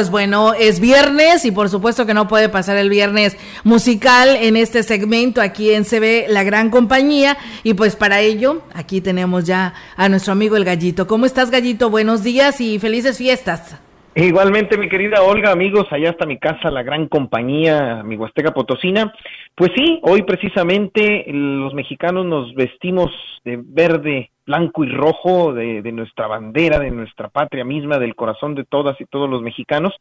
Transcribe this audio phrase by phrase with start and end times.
[0.00, 4.56] Pues bueno, es viernes y por supuesto que no puede pasar el viernes musical en
[4.56, 9.74] este segmento aquí en CB La Gran Compañía y pues para ello aquí tenemos ya
[9.96, 11.06] a nuestro amigo el Gallito.
[11.06, 11.90] ¿Cómo estás Gallito?
[11.90, 13.74] Buenos días y felices fiestas.
[14.14, 19.14] Igualmente, mi querida Olga, amigos, allá está mi casa, la gran compañía, mi Huasteca Potosina.
[19.54, 23.12] Pues sí, hoy precisamente los mexicanos nos vestimos
[23.44, 28.56] de verde, blanco y rojo de, de, nuestra bandera, de nuestra patria misma, del corazón
[28.56, 29.94] de todas y todos los mexicanos.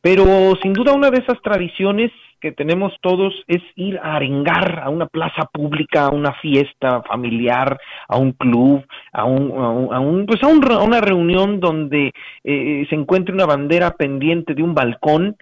[0.00, 0.24] Pero
[0.60, 2.10] sin duda una de esas tradiciones
[2.42, 7.78] que tenemos todos es ir a arengar a una plaza pública, a una fiesta familiar,
[8.08, 12.12] a un club, a un, a un, pues a, un, a, una reunión donde
[12.42, 15.36] eh, se encuentre una bandera pendiente de un balcón,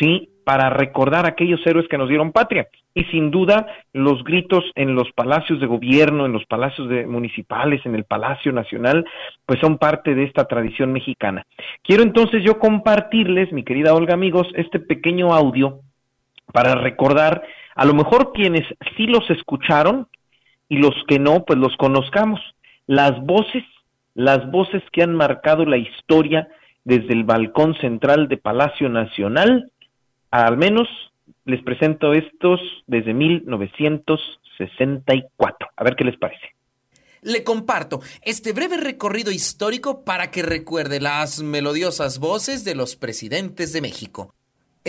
[0.00, 2.66] sí, para recordar a aquellos héroes que nos dieron patria.
[2.94, 7.84] Y sin duda, los gritos en los palacios de gobierno, en los palacios de, municipales,
[7.84, 9.04] en el Palacio Nacional,
[9.44, 11.46] pues son parte de esta tradición mexicana.
[11.84, 15.82] Quiero entonces yo compartirles, mi querida Olga, amigos, este pequeño audio
[16.52, 17.42] para recordar,
[17.74, 20.08] a lo mejor quienes sí los escucharon
[20.68, 22.40] y los que no, pues los conozcamos.
[22.86, 23.64] Las voces,
[24.14, 26.48] las voces que han marcado la historia
[26.84, 29.70] desde el balcón central de Palacio Nacional
[30.30, 30.88] al menos
[31.44, 35.68] les presento estos desde 1964.
[35.76, 36.54] A ver qué les parece.
[37.22, 43.74] Le comparto este breve recorrido histórico para que recuerde las melodiosas voces de los presidentes
[43.74, 44.34] de México.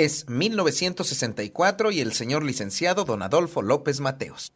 [0.02, 4.52] Es 1964 y el señor licenciado don Adolfo López Mateos.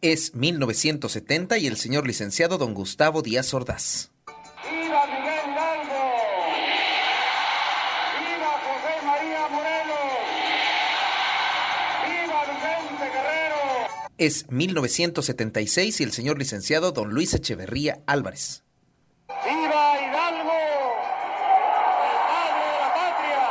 [0.00, 4.09] Es 1970 y el señor licenciado don Gustavo Díaz Ordaz.
[14.20, 18.62] Es 1976 y el señor licenciado don Luis Echeverría Álvarez.
[19.28, 20.52] ¡Viva Hidalgo!
[22.04, 23.42] ¡El padre de la patria!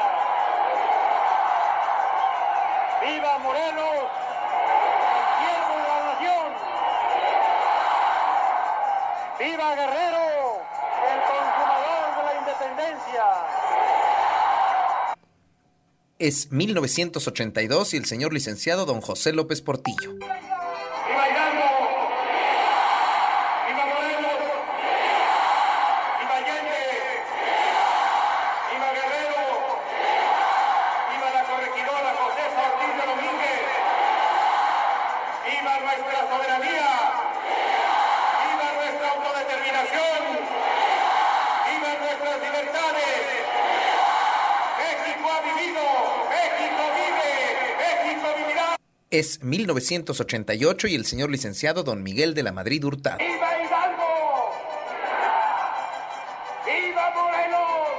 [3.01, 4.05] ¡Viva Morelos!
[9.39, 10.61] ¡Viva Guerrero,
[11.09, 13.25] el consumador de la independencia!
[16.19, 20.11] Es 1982 y el señor licenciado don José López Portillo.
[20.11, 21.69] ¡Viva Hidalgo!
[23.67, 24.41] ¡Viva Morelos!
[26.19, 26.83] ¡Viva Allende!
[28.69, 29.41] ¡Viva Guerrero!
[31.09, 33.63] ¡Viva la corregidora Josefa Ortiz de Domínguez!
[35.47, 36.91] ¡Viva nuestra soberanía!
[38.43, 40.21] ¡Viva nuestra autodeterminación!
[41.65, 43.17] ¡Viva nuestras libertades!
[44.79, 45.83] ¡México ha vivido!
[46.29, 47.33] ¡México vive!
[47.81, 48.67] ¡México vivirá!
[49.11, 53.17] Es 1988 y el señor licenciado don Miguel de la Madrid Hurtado.
[53.17, 54.51] ¡Viva Hidalgo!
[56.63, 57.89] ¡Viva Morelos!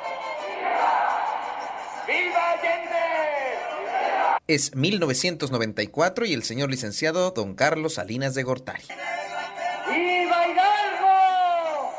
[2.06, 2.96] ¡Viva Allende!
[4.46, 8.84] Es 1994 y el señor licenciado don Carlos Salinas de Gortari.
[9.88, 11.90] ¡Viva Hidalgo!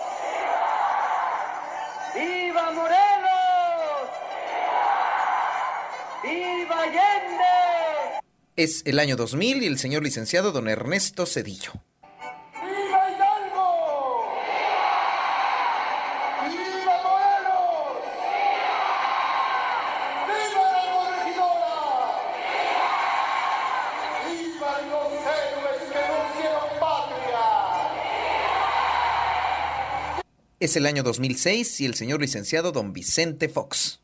[2.16, 4.10] ¡Viva Morelos!
[6.24, 7.31] ¡Viva Allende!
[8.62, 11.72] Es el año 2000 y el señor licenciado don Ernesto Cedillo.
[12.62, 14.36] ¡Viva Hidalgo!
[16.48, 18.06] ¡Viva Morelos!
[20.28, 22.06] ¡Viva la corregidora!
[24.30, 27.44] ¡Viva los héroes que nos dieron patria!
[30.60, 34.01] Es el año 2006 y el señor licenciado don Vicente Fox.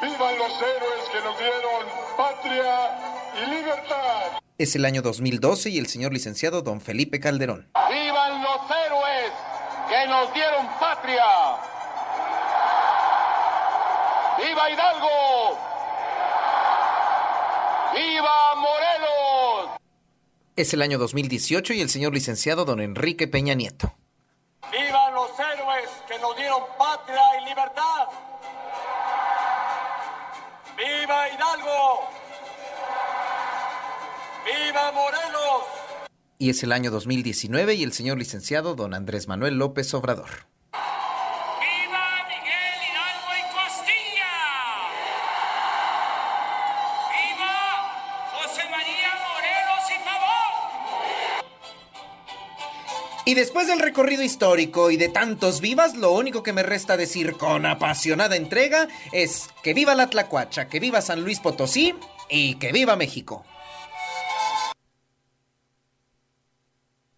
[0.00, 1.86] ¡Vivan los héroes que nos dieron
[2.16, 4.38] patria y libertad!
[4.56, 7.68] Es el año 2012 y el señor licenciado don Felipe Calderón.
[7.90, 9.32] ¡Vivan los héroes
[9.88, 11.24] que nos dieron patria!
[14.38, 15.58] ¡Viva Hidalgo!
[17.92, 19.78] ¡Viva Morelos!
[20.54, 23.94] Es el año 2018 y el señor licenciado don Enrique Peña Nieto.
[24.70, 28.08] ¡Vivan los héroes que nos dieron patria y libertad!
[30.78, 32.08] ¡Viva Hidalgo!
[34.44, 35.64] ¡Viva Morelos!
[36.38, 40.28] Y es el año 2019 y el señor licenciado don Andrés Manuel López Obrador.
[53.28, 57.34] Y después del recorrido histórico y de tantos vivas, lo único que me resta decir
[57.34, 61.94] con apasionada entrega es que viva la Tlacuacha, que viva San Luis Potosí
[62.30, 63.44] y que viva México.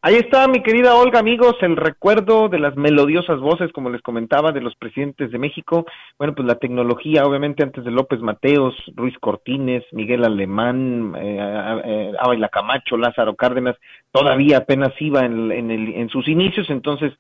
[0.03, 4.51] Ahí está, mi querida Olga, amigos, el recuerdo de las melodiosas voces, como les comentaba,
[4.51, 5.85] de los presidentes de México.
[6.17, 12.49] Bueno, pues la tecnología, obviamente, antes de López Mateos, Ruiz Cortines, Miguel Alemán, eh, eh,
[12.51, 13.77] Camacho, Lázaro Cárdenas,
[14.11, 17.13] todavía apenas iba en, en, el, en sus inicios, entonces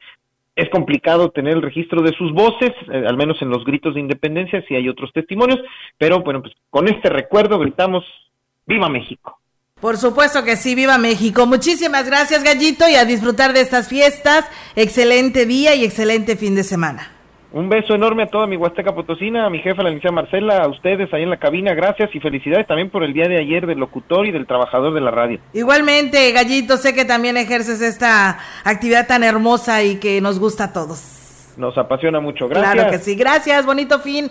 [0.57, 4.01] es complicado tener el registro de sus voces, eh, al menos en los gritos de
[4.01, 5.61] independencia, si hay otros testimonios,
[5.99, 8.05] pero bueno, pues con este recuerdo gritamos,
[8.67, 9.40] ¡Viva México!
[9.81, 11.47] Por supuesto que sí, viva México.
[11.47, 14.45] Muchísimas gracias, Gallito, y a disfrutar de estas fiestas.
[14.77, 17.13] Excelente día y excelente fin de semana.
[17.53, 20.69] Un beso enorme a toda mi Huasteca Potosina, a mi jefa, la licenciada Marcela, a
[20.69, 23.79] ustedes ahí en la cabina, gracias y felicidades también por el día de ayer del
[23.79, 25.41] locutor y del trabajador de la radio.
[25.53, 30.73] Igualmente, Gallito, sé que también ejerces esta actividad tan hermosa y que nos gusta a
[30.73, 31.55] todos.
[31.57, 32.73] Nos apasiona mucho, gracias.
[32.73, 34.31] Claro que sí, gracias, bonito fin.